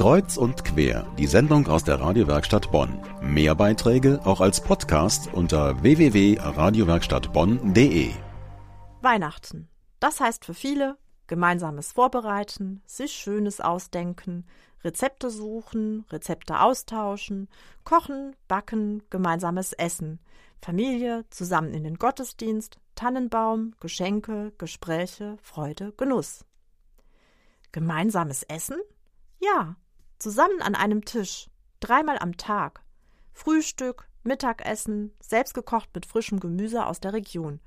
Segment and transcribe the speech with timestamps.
[0.00, 2.98] Kreuz und quer, die Sendung aus der Radiowerkstatt Bonn.
[3.20, 8.14] Mehr Beiträge auch als Podcast unter www.radiowerkstattbonn.de.
[9.02, 9.68] Weihnachten.
[9.98, 14.46] Das heißt für viele gemeinsames Vorbereiten, sich Schönes ausdenken,
[14.82, 17.50] Rezepte suchen, Rezepte austauschen,
[17.84, 20.18] kochen, backen, gemeinsames Essen,
[20.62, 26.46] Familie, zusammen in den Gottesdienst, Tannenbaum, Geschenke, Gespräche, Freude, Genuss.
[27.70, 28.78] Gemeinsames Essen?
[29.38, 29.76] Ja,
[30.20, 31.48] zusammen an einem Tisch,
[31.80, 32.82] dreimal am Tag.
[33.32, 37.60] Frühstück, Mittagessen, selbst gekocht mit frischem Gemüse aus der Region.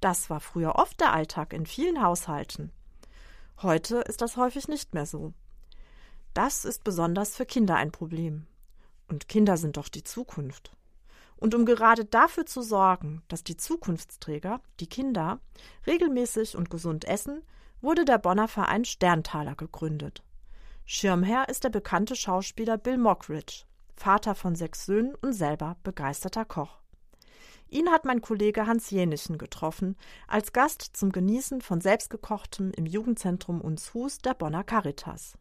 [0.00, 2.72] Das war früher oft der Alltag in vielen Haushalten.
[3.62, 5.32] Heute ist das häufig nicht mehr so.
[6.34, 8.46] Das ist besonders für Kinder ein Problem.
[9.08, 10.72] Und Kinder sind doch die Zukunft.
[11.36, 15.40] Und um gerade dafür zu sorgen, dass die Zukunftsträger, die Kinder,
[15.86, 17.42] regelmäßig und gesund essen,
[17.80, 20.22] wurde der Bonner Verein Sterntaler gegründet.
[20.84, 26.80] Schirmherr ist der bekannte Schauspieler Bill Mockridge, Vater von sechs Söhnen und selber begeisterter Koch.
[27.68, 29.96] Ihn hat mein Kollege Hans Jenichen getroffen,
[30.26, 35.38] als Gast zum Genießen von selbstgekochtem im Jugendzentrum Unshus der Bonner Caritas.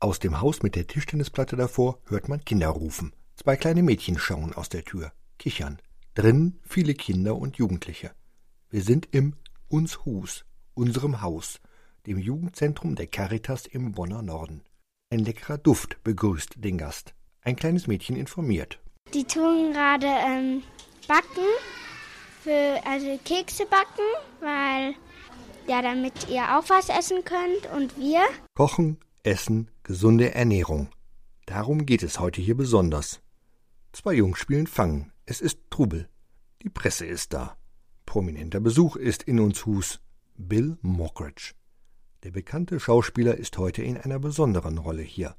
[0.00, 3.12] Aus dem Haus mit der Tischtennisplatte davor hört man Kinder rufen.
[3.36, 5.78] Zwei kleine Mädchen schauen aus der Tür, kichern.
[6.14, 8.12] Drinnen viele Kinder und Jugendliche.
[8.70, 9.34] Wir sind im
[9.68, 11.60] Unshus, unserem Haus,
[12.06, 14.62] dem Jugendzentrum der Caritas im Bonner Norden.
[15.10, 17.14] Ein leckerer Duft begrüßt den Gast.
[17.40, 18.78] Ein kleines Mädchen informiert.
[19.14, 20.62] Die tun gerade ähm,
[21.06, 21.48] backen,
[22.42, 24.04] für, also Kekse backen,
[24.40, 24.94] weil
[25.66, 28.20] ja, damit ihr auch was essen könnt und wir.
[28.54, 30.88] Kochen, Essen, gesunde Ernährung.
[31.46, 33.22] Darum geht es heute hier besonders.
[33.92, 35.10] Zwei Jungs spielen Fangen.
[35.24, 36.10] Es ist Trubel.
[36.62, 37.56] Die Presse ist da.
[38.04, 40.00] Prominenter Besuch ist in uns Hus.
[40.36, 41.54] Bill Mockridge.
[42.24, 45.36] Der bekannte Schauspieler ist heute in einer besonderen Rolle hier,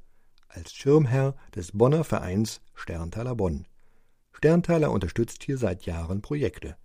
[0.48, 3.66] als Schirmherr des Bonner Vereins Sterntaler Bonn.
[4.32, 6.76] Sterntaler unterstützt hier seit Jahren Projekte.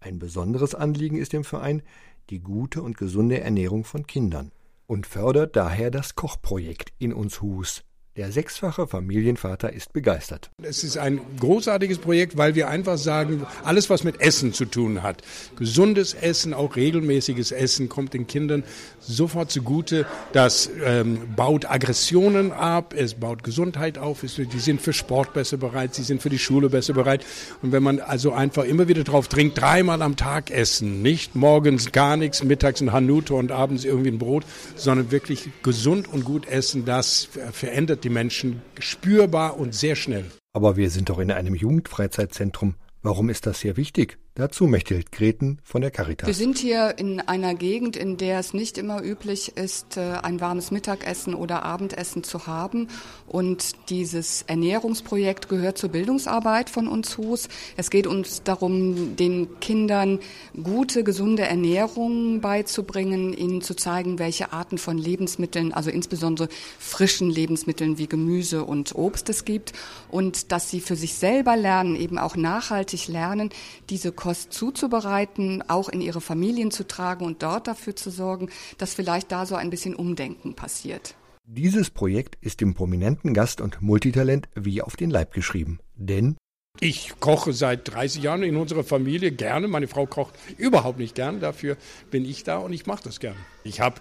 [0.00, 1.82] Ein besonderes Anliegen ist dem Verein
[2.28, 4.50] die gute und gesunde Ernährung von Kindern
[4.88, 7.84] und fördert daher das Kochprojekt in uns Hus,
[8.16, 10.50] der sechsfache Familienvater ist begeistert.
[10.62, 15.02] Es ist ein großartiges Projekt, weil wir einfach sagen, alles, was mit Essen zu tun
[15.02, 15.22] hat,
[15.56, 18.64] gesundes Essen, auch regelmäßiges Essen, kommt den Kindern
[19.00, 20.06] sofort zugute.
[20.32, 25.58] Das ähm, baut Aggressionen ab, es baut Gesundheit auf, es, die sind für Sport besser
[25.58, 27.24] bereit, sie sind für die Schule besser bereit.
[27.60, 31.92] Und wenn man also einfach immer wieder drauf trinkt, dreimal am Tag essen, nicht morgens
[31.92, 34.44] gar nichts, mittags ein Hanute und abends irgendwie ein Brot,
[34.74, 40.24] sondern wirklich gesund und gut essen, das verändert Menschen spürbar und sehr schnell.
[40.52, 42.74] Aber wir sind doch in einem Jugendfreizeitzentrum.
[43.02, 44.18] Warum ist das hier wichtig?
[44.38, 46.26] Dazu Mechthild Greten von der Caritas.
[46.26, 50.42] Wir sind hier in einer Gegend, in der es nicht immer üblich ist, äh, ein
[50.42, 52.88] warmes Mittagessen oder Abendessen zu haben.
[53.26, 57.48] Und dieses Ernährungsprojekt gehört zur Bildungsarbeit von uns Hus.
[57.78, 60.18] Es geht uns darum, den Kindern
[60.62, 67.96] gute, gesunde Ernährung beizubringen, ihnen zu zeigen, welche Arten von Lebensmitteln, also insbesondere frischen Lebensmitteln
[67.96, 69.72] wie Gemüse und Obst es gibt.
[70.10, 73.48] Und dass sie für sich selber lernen, eben auch nachhaltig lernen,
[73.88, 78.92] diese Kost zuzubereiten, auch in ihre Familien zu tragen und dort dafür zu sorgen, dass
[78.92, 81.14] vielleicht da so ein bisschen Umdenken passiert.
[81.44, 85.78] Dieses Projekt ist dem prominenten Gast und Multitalent wie auf den Leib geschrieben.
[85.94, 86.36] Denn
[86.80, 89.68] ich koche seit 30 Jahren in unserer Familie gerne.
[89.68, 91.38] Meine Frau kocht überhaupt nicht gern.
[91.38, 91.76] Dafür
[92.10, 93.38] bin ich da und ich mache das gerne.
[93.62, 94.00] Ich habe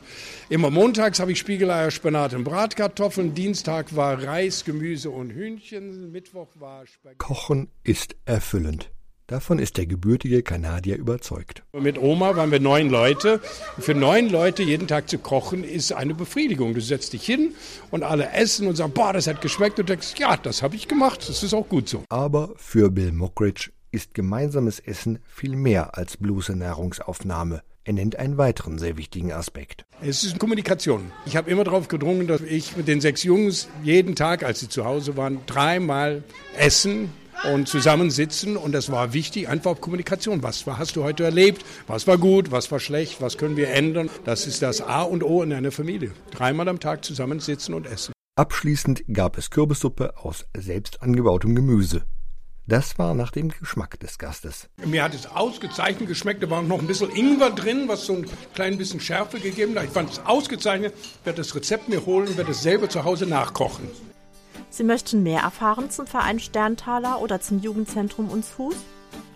[0.50, 3.36] immer montags habe ich Spiegeleier, Spinat und Bratkartoffeln.
[3.36, 6.12] Dienstag war Reis, Gemüse und Hühnchen.
[6.12, 7.20] Mittwoch war Spaghetti.
[7.20, 8.90] Kochen ist erfüllend.
[9.28, 11.64] Davon ist der gebürtige Kanadier überzeugt.
[11.74, 13.42] Mit Oma waren wir neun Leute.
[13.80, 16.76] Für neun Leute jeden Tag zu kochen ist eine Befriedigung.
[16.76, 17.56] Du setzt dich hin
[17.90, 19.80] und alle essen und sagen, boah, das hat geschmeckt.
[19.80, 21.28] Und du denkst, ja, das habe ich gemacht.
[21.28, 22.04] Das ist auch gut so.
[22.10, 27.64] Aber für Bill Mockridge ist gemeinsames Essen viel mehr als bloße Nahrungsaufnahme.
[27.84, 29.86] Er nennt einen weiteren sehr wichtigen Aspekt.
[30.02, 31.12] Es ist Kommunikation.
[31.26, 34.70] Ich habe immer darauf gedrungen, dass ich mit den sechs Jungs jeden Tag, als sie
[34.70, 36.24] zu Hause waren, dreimal
[36.58, 37.10] essen
[37.44, 38.58] und zusammensitzen.
[38.58, 40.44] Und das war wichtig, einfach auf Kommunikation.
[40.44, 41.66] Was hast du heute erlebt?
[41.88, 42.52] Was war gut?
[42.52, 43.22] Was war schlecht?
[43.22, 44.10] Was können wir ändern?
[44.24, 46.12] Das ist das A und O in einer Familie.
[46.32, 48.14] Dreimal am Tag zusammensitzen und essen.
[48.38, 52.04] Abschließend gab es Kürbissuppe aus selbst angebautem Gemüse.
[52.68, 54.70] Das war nach dem Geschmack des Gastes.
[54.84, 56.42] Mir hat es ausgezeichnet geschmeckt.
[56.42, 59.86] Da war noch ein bisschen Ingwer drin, was so ein klein bisschen Schärfe gegeben hat.
[59.86, 60.94] Ich fand es ausgezeichnet.
[60.98, 63.88] Ich werde das Rezept mir holen und werde es selber zu Hause nachkochen.
[64.76, 68.76] Sie möchten mehr erfahren zum Verein Sterntaler oder zum Jugendzentrum Unshus?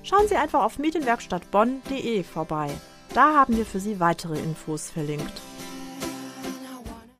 [0.04, 2.70] Schauen Sie einfach auf medienwerkstattbonn.de vorbei.
[3.14, 5.42] Da haben wir für Sie weitere Infos verlinkt.